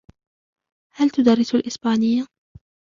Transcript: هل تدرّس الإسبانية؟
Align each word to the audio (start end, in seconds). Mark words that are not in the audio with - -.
هل 0.95 1.09
تدرّس 1.09 1.55
الإسبانية؟ 1.55 2.25